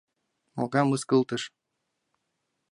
Могай 0.57 0.83
мыскылтыш! 0.89 1.43